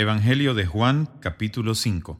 Evangelio 0.00 0.54
de 0.54 0.64
Juan 0.64 1.10
capítulo 1.20 1.74
5 1.74 2.18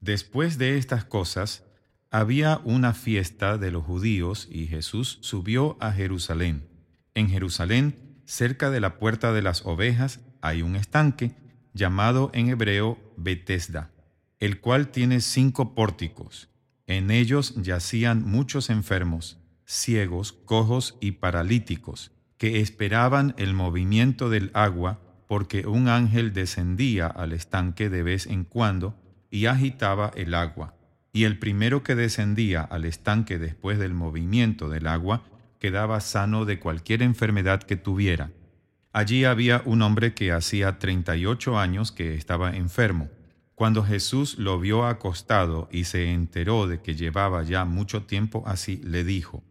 Después 0.00 0.56
de 0.56 0.78
estas 0.78 1.04
cosas, 1.04 1.62
había 2.10 2.62
una 2.64 2.94
fiesta 2.94 3.58
de 3.58 3.70
los 3.70 3.84
judíos 3.84 4.48
y 4.50 4.66
Jesús 4.66 5.18
subió 5.20 5.76
a 5.78 5.92
Jerusalén. 5.92 6.70
En 7.12 7.28
Jerusalén, 7.28 8.16
cerca 8.24 8.70
de 8.70 8.80
la 8.80 8.98
puerta 8.98 9.34
de 9.34 9.42
las 9.42 9.66
ovejas, 9.66 10.20
hay 10.40 10.62
un 10.62 10.74
estanque 10.74 11.34
llamado 11.74 12.30
en 12.32 12.48
hebreo 12.48 12.98
Betesda, 13.18 13.90
el 14.40 14.60
cual 14.60 14.88
tiene 14.88 15.20
cinco 15.20 15.74
pórticos. 15.74 16.48
En 16.86 17.10
ellos 17.10 17.56
yacían 17.56 18.24
muchos 18.24 18.70
enfermos, 18.70 19.38
ciegos, 19.66 20.32
cojos 20.32 20.96
y 20.98 21.10
paralíticos, 21.12 22.10
que 22.38 22.60
esperaban 22.60 23.34
el 23.36 23.52
movimiento 23.52 24.30
del 24.30 24.50
agua, 24.54 25.01
porque 25.32 25.66
un 25.66 25.88
ángel 25.88 26.34
descendía 26.34 27.06
al 27.06 27.32
estanque 27.32 27.88
de 27.88 28.02
vez 28.02 28.26
en 28.26 28.44
cuando 28.44 28.94
y 29.30 29.46
agitaba 29.46 30.12
el 30.14 30.34
agua. 30.34 30.74
Y 31.10 31.24
el 31.24 31.38
primero 31.38 31.82
que 31.82 31.94
descendía 31.94 32.60
al 32.60 32.84
estanque 32.84 33.38
después 33.38 33.78
del 33.78 33.94
movimiento 33.94 34.68
del 34.68 34.86
agua 34.86 35.22
quedaba 35.58 36.00
sano 36.00 36.44
de 36.44 36.58
cualquier 36.58 37.00
enfermedad 37.00 37.62
que 37.62 37.76
tuviera. 37.76 38.30
Allí 38.92 39.24
había 39.24 39.62
un 39.64 39.80
hombre 39.80 40.12
que 40.12 40.32
hacía 40.32 40.78
treinta 40.78 41.16
y 41.16 41.24
ocho 41.24 41.58
años 41.58 41.92
que 41.92 42.14
estaba 42.14 42.54
enfermo. 42.54 43.08
Cuando 43.54 43.82
Jesús 43.84 44.36
lo 44.36 44.60
vio 44.60 44.84
acostado 44.84 45.66
y 45.72 45.84
se 45.84 46.12
enteró 46.12 46.66
de 46.66 46.82
que 46.82 46.94
llevaba 46.94 47.42
ya 47.42 47.64
mucho 47.64 48.02
tiempo 48.02 48.42
así, 48.44 48.82
le 48.84 49.02
dijo, 49.02 49.42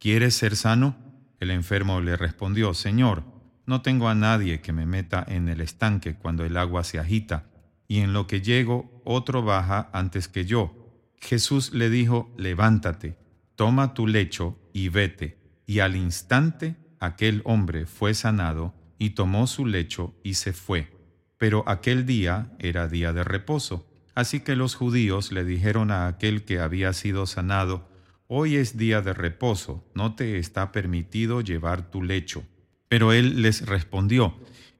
¿Quieres 0.00 0.34
ser 0.34 0.56
sano? 0.56 0.96
El 1.38 1.52
enfermo 1.52 2.00
le 2.00 2.16
respondió, 2.16 2.74
Señor, 2.74 3.37
no 3.68 3.82
tengo 3.82 4.08
a 4.08 4.14
nadie 4.14 4.62
que 4.62 4.72
me 4.72 4.86
meta 4.86 5.22
en 5.28 5.50
el 5.50 5.60
estanque 5.60 6.14
cuando 6.14 6.46
el 6.46 6.56
agua 6.56 6.84
se 6.84 6.98
agita, 6.98 7.50
y 7.86 7.98
en 7.98 8.14
lo 8.14 8.26
que 8.26 8.40
llego 8.40 9.02
otro 9.04 9.42
baja 9.42 9.90
antes 9.92 10.26
que 10.26 10.46
yo. 10.46 10.74
Jesús 11.20 11.74
le 11.74 11.90
dijo, 11.90 12.32
Levántate, 12.38 13.18
toma 13.56 13.92
tu 13.92 14.06
lecho 14.06 14.58
y 14.72 14.88
vete. 14.88 15.38
Y 15.66 15.80
al 15.80 15.96
instante 15.96 16.76
aquel 16.98 17.42
hombre 17.44 17.84
fue 17.84 18.14
sanado 18.14 18.74
y 18.98 19.10
tomó 19.10 19.46
su 19.46 19.66
lecho 19.66 20.14
y 20.22 20.34
se 20.34 20.54
fue. 20.54 20.96
Pero 21.36 21.62
aquel 21.66 22.06
día 22.06 22.50
era 22.58 22.88
día 22.88 23.12
de 23.12 23.22
reposo. 23.22 23.86
Así 24.14 24.40
que 24.40 24.56
los 24.56 24.76
judíos 24.76 25.30
le 25.30 25.44
dijeron 25.44 25.90
a 25.90 26.06
aquel 26.06 26.46
que 26.46 26.58
había 26.58 26.94
sido 26.94 27.26
sanado, 27.26 27.86
Hoy 28.28 28.56
es 28.56 28.78
día 28.78 29.02
de 29.02 29.12
reposo, 29.12 29.86
no 29.94 30.14
te 30.14 30.38
está 30.38 30.72
permitido 30.72 31.42
llevar 31.42 31.90
tu 31.90 32.02
lecho. 32.02 32.44
Pero 32.88 33.12
él 33.12 33.42
les 33.42 33.66
respondió, 33.66 34.34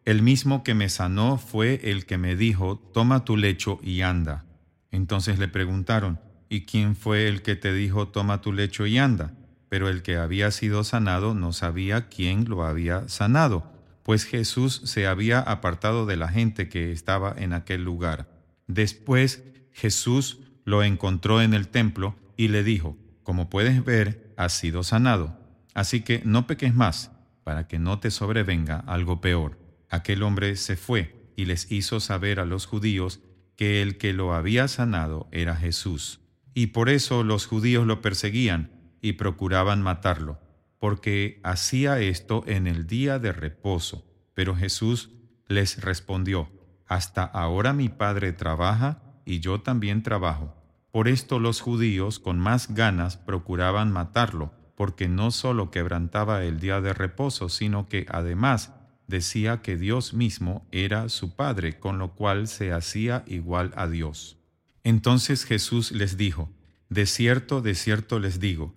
El 0.04 0.22
mismo 0.22 0.64
que 0.64 0.74
me 0.74 0.88
sanó 0.88 1.38
fue 1.38 1.80
el 1.84 2.06
que 2.06 2.18
me 2.18 2.36
dijo, 2.36 2.78
Toma 2.92 3.24
tu 3.24 3.36
lecho 3.36 3.80
y 3.82 4.02
anda. 4.02 4.44
Entonces 4.90 5.38
le 5.38 5.48
preguntaron, 5.48 6.20
¿y 6.48 6.62
quién 6.62 6.96
fue 6.96 7.28
el 7.28 7.42
que 7.42 7.56
te 7.56 7.72
dijo, 7.72 8.08
Toma 8.08 8.40
tu 8.40 8.52
lecho 8.52 8.86
y 8.86 8.98
anda? 8.98 9.34
Pero 9.68 9.88
el 9.88 10.02
que 10.02 10.16
había 10.16 10.50
sido 10.50 10.82
sanado 10.84 11.34
no 11.34 11.52
sabía 11.52 12.08
quién 12.08 12.48
lo 12.48 12.64
había 12.64 13.08
sanado 13.08 13.78
pues 14.08 14.24
Jesús 14.24 14.80
se 14.86 15.06
había 15.06 15.38
apartado 15.38 16.06
de 16.06 16.16
la 16.16 16.28
gente 16.28 16.70
que 16.70 16.92
estaba 16.92 17.34
en 17.36 17.52
aquel 17.52 17.84
lugar. 17.84 18.26
Después 18.66 19.42
Jesús 19.70 20.38
lo 20.64 20.82
encontró 20.82 21.42
en 21.42 21.52
el 21.52 21.68
templo 21.68 22.16
y 22.34 22.48
le 22.48 22.64
dijo, 22.64 22.96
como 23.22 23.50
puedes 23.50 23.84
ver, 23.84 24.32
has 24.38 24.54
sido 24.54 24.82
sanado, 24.82 25.38
así 25.74 26.00
que 26.00 26.22
no 26.24 26.46
peques 26.46 26.74
más, 26.74 27.10
para 27.48 27.66
que 27.66 27.78
no 27.78 27.98
te 27.98 28.10
sobrevenga 28.10 28.84
algo 28.86 29.22
peor. 29.22 29.58
Aquel 29.88 30.22
hombre 30.22 30.54
se 30.56 30.76
fue 30.76 31.32
y 31.34 31.46
les 31.46 31.72
hizo 31.72 31.98
saber 31.98 32.40
a 32.40 32.44
los 32.44 32.66
judíos 32.66 33.20
que 33.56 33.80
el 33.80 33.96
que 33.96 34.12
lo 34.12 34.34
había 34.34 34.68
sanado 34.68 35.30
era 35.32 35.56
Jesús. 35.56 36.20
Y 36.52 36.66
por 36.66 36.90
eso 36.90 37.24
los 37.24 37.46
judíos 37.46 37.86
lo 37.86 38.02
perseguían 38.02 38.70
y 39.00 39.14
procuraban 39.14 39.80
matarlo 39.80 40.38
porque 40.78 41.40
hacía 41.42 42.00
esto 42.00 42.44
en 42.46 42.66
el 42.66 42.86
día 42.86 43.18
de 43.18 43.32
reposo. 43.32 44.04
Pero 44.34 44.54
Jesús 44.54 45.08
les 45.46 45.80
respondió, 45.80 46.50
Hasta 46.86 47.24
ahora 47.24 47.72
mi 47.72 47.88
Padre 47.88 48.34
trabaja 48.34 49.00
y 49.24 49.40
yo 49.40 49.62
también 49.62 50.02
trabajo. 50.02 50.54
Por 50.90 51.08
esto 51.08 51.38
los 51.38 51.62
judíos 51.62 52.18
con 52.18 52.38
más 52.38 52.74
ganas 52.74 53.16
procuraban 53.16 53.90
matarlo, 53.90 54.52
porque 54.78 55.08
no 55.08 55.32
solo 55.32 55.72
quebrantaba 55.72 56.44
el 56.44 56.60
día 56.60 56.80
de 56.80 56.92
reposo, 56.92 57.48
sino 57.48 57.88
que 57.88 58.06
además 58.10 58.72
decía 59.08 59.60
que 59.60 59.76
Dios 59.76 60.14
mismo 60.14 60.68
era 60.70 61.08
su 61.08 61.34
Padre, 61.34 61.80
con 61.80 61.98
lo 61.98 62.14
cual 62.14 62.46
se 62.46 62.72
hacía 62.72 63.24
igual 63.26 63.72
a 63.74 63.88
Dios. 63.88 64.38
Entonces 64.84 65.44
Jesús 65.44 65.90
les 65.90 66.16
dijo, 66.16 66.48
De 66.90 67.06
cierto, 67.06 67.60
de 67.60 67.74
cierto 67.74 68.20
les 68.20 68.38
digo, 68.38 68.72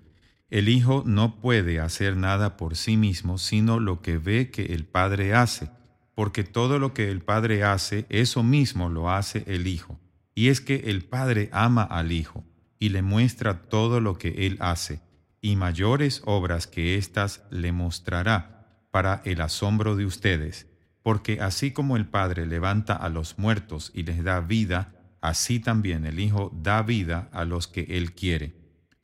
el 0.50 0.70
Hijo 0.70 1.04
no 1.06 1.40
puede 1.40 1.80
hacer 1.80 2.18
nada 2.18 2.58
por 2.58 2.76
sí 2.76 2.98
mismo, 2.98 3.38
sino 3.38 3.80
lo 3.80 4.02
que 4.02 4.18
ve 4.18 4.50
que 4.50 4.74
el 4.74 4.86
Padre 4.86 5.36
hace, 5.36 5.70
porque 6.16 6.44
todo 6.44 6.80
lo 6.80 6.96
que 6.96 7.12
el 7.12 7.22
Padre 7.22 7.64
hace, 7.64 8.08
eso 8.10 8.42
mismo 8.42 8.90
lo 8.90 9.12
hace 9.12 9.44
el 9.46 9.68
Hijo. 9.68 10.00
Y 10.34 10.48
es 10.48 10.62
que 10.62 10.78
el 10.88 11.04
Padre 11.04 11.50
ama 11.52 11.84
al 11.84 12.12
Hijo 12.12 12.44
y 12.80 12.90
le 12.90 13.04
muestra 13.04 13.62
todo 13.62 14.02
lo 14.02 14.18
que 14.18 14.48
Él 14.48 14.58
hace, 14.62 15.00
y 15.42 15.56
mayores 15.56 16.22
obras 16.26 16.68
que 16.68 16.96
éstas 16.96 17.44
le 17.50 17.72
mostrará 17.72 18.86
para 18.92 19.22
el 19.26 19.42
asombro 19.42 19.96
de 19.96 20.06
ustedes, 20.06 20.68
porque 21.02 21.42
así 21.42 21.72
como 21.72 21.98
el 21.98 22.06
Padre 22.06 22.46
levanta 22.46 22.96
a 22.96 23.10
los 23.10 23.40
muertos 23.40 23.92
y 23.94 24.04
les 24.04 24.24
da 24.24 24.40
vida, 24.40 24.94
así 25.20 25.60
también 25.60 26.06
el 26.06 26.20
Hijo 26.20 26.52
da 26.54 26.84
vida 26.84 27.30
a 27.32 27.46
los 27.46 27.68
que 27.68 27.82
Él 27.90 28.14
quiere. 28.14 28.56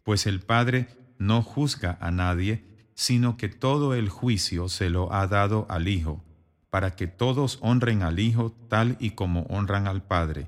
Pues 0.03 0.27
el 0.27 0.41
Padre 0.41 0.87
no 1.17 1.41
juzga 1.41 1.97
a 1.99 2.11
nadie, 2.11 2.63
sino 2.93 3.37
que 3.37 3.49
todo 3.49 3.95
el 3.95 4.09
juicio 4.09 4.69
se 4.69 4.89
lo 4.89 5.11
ha 5.13 5.27
dado 5.27 5.65
al 5.69 5.87
Hijo, 5.87 6.23
para 6.69 6.95
que 6.95 7.07
todos 7.07 7.57
honren 7.61 8.03
al 8.03 8.19
Hijo 8.19 8.51
tal 8.69 8.97
y 8.99 9.11
como 9.11 9.41
honran 9.43 9.87
al 9.87 10.03
Padre. 10.03 10.47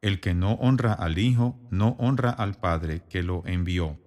El 0.00 0.20
que 0.20 0.34
no 0.34 0.52
honra 0.52 0.92
al 0.92 1.18
Hijo, 1.18 1.58
no 1.70 1.96
honra 1.98 2.30
al 2.30 2.54
Padre 2.54 3.02
que 3.10 3.22
lo 3.22 3.42
envió. 3.46 3.98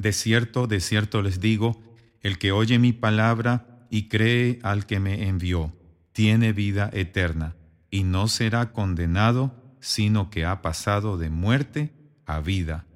De 0.00 0.14
cierto, 0.14 0.66
de 0.66 0.80
cierto 0.80 1.20
les 1.20 1.40
digo, 1.40 1.78
el 2.22 2.38
que 2.38 2.52
oye 2.52 2.78
mi 2.78 2.94
palabra 2.94 3.84
y 3.90 4.08
cree 4.08 4.58
al 4.62 4.86
que 4.86 4.98
me 4.98 5.28
envió, 5.28 5.74
tiene 6.12 6.54
vida 6.54 6.88
eterna, 6.94 7.54
y 7.90 8.04
no 8.04 8.26
será 8.26 8.72
condenado, 8.72 9.54
sino 9.78 10.30
que 10.30 10.46
ha 10.46 10.62
pasado 10.62 11.18
de 11.18 11.28
muerte 11.28 11.92
a 12.24 12.40
vida. 12.40 12.86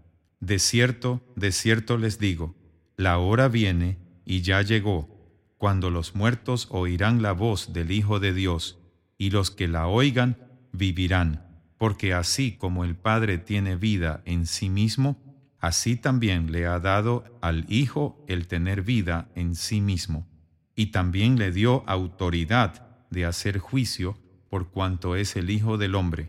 De 0.41 0.59
cierto, 0.59 1.21
de 1.37 1.53
cierto 1.53 1.99
les 1.99 2.19
digo, 2.19 2.55
la 2.97 3.19
hora 3.19 3.49
viene 3.49 3.99
y 4.25 4.41
ya 4.41 4.63
llegó, 4.63 5.11
cuando 5.59 5.91
los 5.91 6.15
muertos 6.15 6.69
oirán 6.71 7.21
la 7.21 7.33
voz 7.33 7.75
del 7.75 7.91
Hijo 7.91 8.19
de 8.19 8.33
Dios, 8.33 8.79
y 9.19 9.29
los 9.29 9.51
que 9.51 9.69
la 9.69 9.89
oigan 9.89 10.39
vivirán, 10.73 11.45
porque 11.77 12.15
así 12.15 12.53
como 12.53 12.83
el 12.83 12.97
Padre 12.97 13.37
tiene 13.37 13.77
vida 13.77 14.23
en 14.25 14.47
sí 14.47 14.71
mismo, 14.71 15.21
así 15.67 15.97
también 15.97 16.53
le 16.53 16.67
ha 16.67 16.79
dado 16.79 17.25
al 17.41 17.65
Hijo 17.73 18.23
el 18.29 18.49
tener 18.49 18.83
vida 18.83 19.31
en 19.35 19.55
sí 19.55 19.81
mismo, 19.81 20.29
y 20.77 20.87
también 20.87 21.39
le 21.39 21.53
dio 21.53 21.85
autoridad 21.87 22.87
de 23.09 23.25
hacer 23.25 23.59
juicio 23.61 24.19
por 24.51 24.69
cuanto 24.69 25.17
es 25.17 25.37
el 25.37 25.49
Hijo 25.49 25.79
del 25.79 25.95
Hombre. 25.95 26.29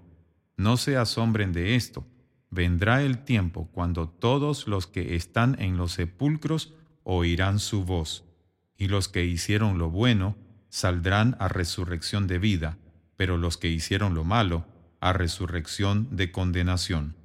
No 0.56 0.78
se 0.78 0.96
asombren 0.96 1.52
de 1.52 1.76
esto, 1.76 2.08
vendrá 2.50 3.04
el 3.04 3.26
tiempo 3.26 3.68
cuando 3.74 4.08
todos 4.08 4.68
los 4.68 4.88
que 4.88 5.16
están 5.16 5.62
en 5.62 5.76
los 5.76 5.92
sepulcros 5.92 6.74
oirán 7.04 7.60
su 7.60 7.84
voz, 7.84 8.24
y 8.78 8.88
los 8.88 9.10
que 9.10 9.26
hicieron 9.26 9.78
lo 9.78 9.90
bueno 9.90 10.38
saldrán 10.70 11.36
a 11.40 11.50
resurrección 11.50 12.28
de 12.28 12.40
vida, 12.40 12.78
pero 13.18 13.36
los 13.36 13.58
que 13.58 13.68
hicieron 13.68 14.16
lo 14.16 14.24
malo 14.24 14.66
a 15.02 15.12
resurrección 15.12 16.16
de 16.16 16.32
condenación. 16.32 17.25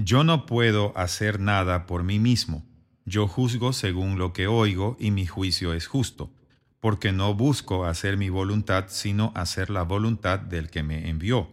Yo 0.00 0.22
no 0.22 0.46
puedo 0.46 0.96
hacer 0.96 1.40
nada 1.40 1.84
por 1.84 2.04
mí 2.04 2.20
mismo, 2.20 2.64
yo 3.04 3.26
juzgo 3.26 3.72
según 3.72 4.16
lo 4.16 4.32
que 4.32 4.46
oigo 4.46 4.96
y 5.00 5.10
mi 5.10 5.26
juicio 5.26 5.74
es 5.74 5.88
justo, 5.88 6.32
porque 6.78 7.10
no 7.10 7.34
busco 7.34 7.84
hacer 7.84 8.16
mi 8.16 8.28
voluntad, 8.28 8.84
sino 8.86 9.32
hacer 9.34 9.70
la 9.70 9.82
voluntad 9.82 10.38
del 10.38 10.70
que 10.70 10.84
me 10.84 11.08
envió. 11.08 11.50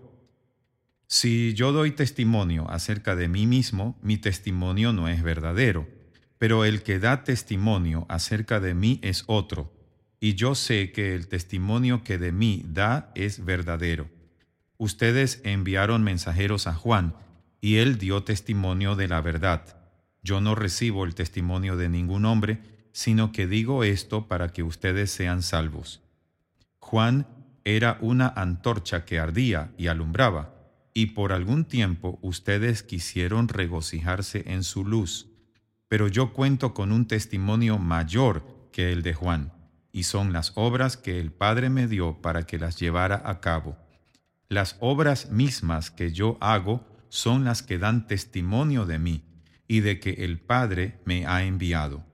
Si 1.07 1.55
yo 1.55 1.71
doy 1.71 1.89
testimonio 1.89 2.69
acerca 2.69 3.15
de 3.15 3.29
mí 3.29 3.47
mismo, 3.47 3.97
mi 4.03 4.17
testimonio 4.17 4.93
no 4.93 5.07
es 5.07 5.23
verdadero, 5.23 5.87
pero 6.37 6.65
el 6.65 6.83
que 6.83 6.99
da 6.99 7.23
testimonio 7.23 8.05
acerca 8.09 8.59
de 8.59 8.75
mí 8.75 8.99
es 9.01 9.23
otro, 9.25 9.73
y 10.19 10.35
yo 10.35 10.53
sé 10.53 10.91
que 10.91 11.15
el 11.15 11.29
testimonio 11.29 12.03
que 12.03 12.19
de 12.19 12.31
mí 12.31 12.63
da 12.67 13.11
es 13.15 13.43
verdadero. 13.43 14.07
Ustedes 14.77 15.41
enviaron 15.43 16.03
mensajeros 16.03 16.67
a 16.67 16.75
Juan, 16.75 17.15
y 17.65 17.77
él 17.77 17.97
dio 17.97 18.21
testimonio 18.21 18.95
de 18.95 19.07
la 19.07 19.21
verdad. 19.21 19.75
Yo 20.21 20.39
no 20.39 20.53
recibo 20.53 21.03
el 21.03 21.15
testimonio 21.15 21.77
de 21.77 21.89
ningún 21.89 22.25
hombre, 22.25 22.59
sino 22.91 23.31
que 23.31 23.47
digo 23.47 23.83
esto 23.83 24.27
para 24.27 24.49
que 24.49 24.61
ustedes 24.61 25.09
sean 25.09 25.41
salvos. 25.41 26.03
Juan 26.77 27.25
era 27.63 27.97
una 28.01 28.27
antorcha 28.27 29.03
que 29.03 29.17
ardía 29.17 29.73
y 29.79 29.87
alumbraba, 29.87 30.53
y 30.93 31.07
por 31.07 31.33
algún 31.33 31.65
tiempo 31.65 32.19
ustedes 32.21 32.83
quisieron 32.83 33.47
regocijarse 33.47 34.43
en 34.45 34.63
su 34.63 34.85
luz. 34.85 35.31
Pero 35.87 36.07
yo 36.07 36.33
cuento 36.33 36.75
con 36.75 36.91
un 36.91 37.07
testimonio 37.07 37.79
mayor 37.79 38.45
que 38.71 38.91
el 38.91 39.01
de 39.01 39.15
Juan, 39.15 39.53
y 39.91 40.03
son 40.03 40.33
las 40.33 40.51
obras 40.53 40.97
que 40.97 41.19
el 41.19 41.31
Padre 41.31 41.71
me 41.71 41.87
dio 41.87 42.21
para 42.21 42.43
que 42.43 42.59
las 42.59 42.79
llevara 42.79 43.23
a 43.25 43.41
cabo. 43.41 43.75
Las 44.49 44.77
obras 44.81 45.31
mismas 45.31 45.89
que 45.89 46.11
yo 46.11 46.37
hago 46.41 46.93
son 47.15 47.45
las 47.45 47.63
que 47.63 47.77
dan 47.77 48.07
testimonio 48.07 48.85
de 48.85 48.99
mí 48.99 49.23
y 49.69 49.79
de 49.79 50.01
que 50.01 50.25
el 50.25 50.37
Padre 50.37 50.99
me 51.05 51.25
ha 51.25 51.45
enviado. 51.45 52.05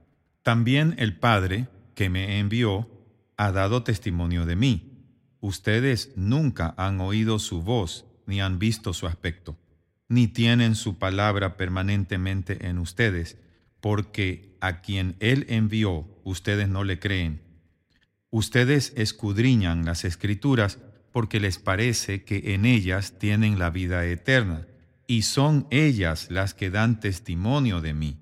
También 0.44 0.94
el 1.00 1.18
Padre 1.18 1.68
que 1.96 2.10
me 2.10 2.38
envió 2.38 2.88
ha 3.36 3.52
dado 3.52 3.82
testimonio 3.82 4.46
de 4.46 4.56
mí. 4.56 5.08
Ustedes 5.40 6.12
nunca 6.16 6.76
han 6.78 7.02
oído 7.02 7.40
su 7.40 7.64
voz 7.64 8.06
ni 8.28 8.42
han 8.42 8.60
visto 8.60 8.94
su 8.94 9.08
aspecto, 9.08 9.58
ni 10.08 10.28
tienen 10.28 10.76
su 10.76 11.00
palabra 11.00 11.58
permanentemente 11.58 12.68
en 12.68 12.78
ustedes, 12.78 13.38
porque 13.80 14.56
a 14.62 14.82
quien 14.82 15.16
Él 15.20 15.48
envió 15.50 16.08
ustedes 16.24 16.70
no 16.70 16.84
le 16.84 17.00
creen. 17.00 17.42
Ustedes 18.30 18.94
escudriñan 18.96 19.84
las 19.84 20.06
escrituras 20.06 20.78
porque 21.12 21.40
les 21.40 21.58
parece 21.58 22.24
que 22.24 22.54
en 22.54 22.66
ellas 22.66 23.18
tienen 23.18 23.58
la 23.58 23.72
vida 23.72 24.06
eterna, 24.06 24.68
y 25.12 25.24
son 25.24 25.68
ellas 25.72 26.28
las 26.32 26.54
que 26.54 26.70
dan 26.70 27.02
testimonio 27.02 27.82
de 27.82 27.94
mí. 27.94 28.18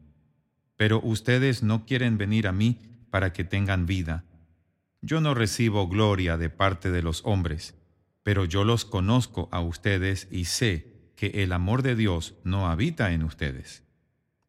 Pero 0.76 1.00
ustedes 1.04 1.62
no 1.62 1.86
quieren 1.86 2.18
venir 2.18 2.48
a 2.48 2.52
mí 2.52 2.80
para 3.12 3.32
que 3.32 3.44
tengan 3.44 3.86
vida. 3.86 4.26
Yo 5.00 5.22
no 5.22 5.36
recibo 5.36 5.88
gloria 5.88 6.36
de 6.36 6.50
parte 6.50 6.90
de 6.90 7.04
los 7.04 7.22
hombres, 7.26 7.76
pero 8.24 8.44
yo 8.44 8.64
los 8.64 8.86
conozco 8.86 9.50
a 9.52 9.62
ustedes 9.62 10.28
y 10.32 10.46
sé 10.46 11.12
que 11.16 11.44
el 11.44 11.52
amor 11.52 11.84
de 11.84 11.96
Dios 11.96 12.34
no 12.44 12.68
habita 12.68 13.14
en 13.14 13.22
ustedes. 13.22 13.84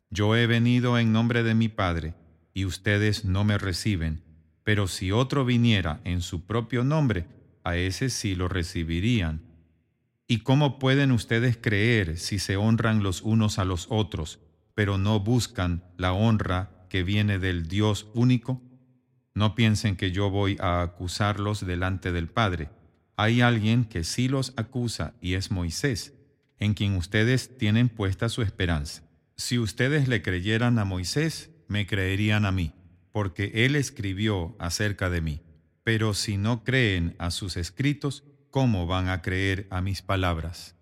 Yo 0.08 0.34
he 0.34 0.46
venido 0.46 0.98
en 0.98 1.12
nombre 1.12 1.42
de 1.42 1.54
mi 1.54 1.68
Padre, 1.68 2.14
y 2.54 2.64
ustedes 2.64 3.26
no 3.26 3.44
me 3.44 3.58
reciben, 3.58 4.22
pero 4.64 4.88
si 4.88 5.12
otro 5.12 5.44
viniera 5.44 6.00
en 6.04 6.22
su 6.22 6.46
propio 6.46 6.84
nombre, 6.84 7.26
a 7.64 7.76
ese 7.76 8.08
sí 8.08 8.34
lo 8.34 8.48
recibirían. 8.48 9.49
¿Y 10.30 10.42
cómo 10.42 10.78
pueden 10.78 11.10
ustedes 11.10 11.58
creer 11.60 12.16
si 12.16 12.38
se 12.38 12.56
honran 12.56 13.02
los 13.02 13.20
unos 13.22 13.58
a 13.58 13.64
los 13.64 13.88
otros, 13.90 14.38
pero 14.76 14.96
no 14.96 15.18
buscan 15.18 15.82
la 15.96 16.12
honra 16.12 16.86
que 16.88 17.02
viene 17.02 17.40
del 17.40 17.66
Dios 17.66 18.06
único? 18.14 18.62
No 19.34 19.56
piensen 19.56 19.96
que 19.96 20.12
yo 20.12 20.30
voy 20.30 20.56
a 20.60 20.82
acusarlos 20.82 21.66
delante 21.66 22.12
del 22.12 22.28
Padre. 22.28 22.68
Hay 23.16 23.40
alguien 23.40 23.84
que 23.84 24.04
sí 24.04 24.28
los 24.28 24.54
acusa 24.56 25.14
y 25.20 25.34
es 25.34 25.50
Moisés, 25.50 26.14
en 26.60 26.74
quien 26.74 26.94
ustedes 26.94 27.58
tienen 27.58 27.88
puesta 27.88 28.28
su 28.28 28.42
esperanza. 28.42 29.02
Si 29.34 29.58
ustedes 29.58 30.06
le 30.06 30.22
creyeran 30.22 30.78
a 30.78 30.84
Moisés, 30.84 31.50
me 31.66 31.88
creerían 31.88 32.46
a 32.46 32.52
mí, 32.52 32.72
porque 33.10 33.64
él 33.66 33.74
escribió 33.74 34.54
acerca 34.60 35.10
de 35.10 35.22
mí. 35.22 35.40
Pero 35.82 36.14
si 36.14 36.36
no 36.36 36.62
creen 36.62 37.16
a 37.18 37.32
sus 37.32 37.56
escritos, 37.56 38.22
¿cómo 38.50 38.86
van 38.86 39.08
a 39.08 39.22
creer 39.22 39.66
a 39.70 39.80
mis 39.80 40.02
palabras? 40.02 40.79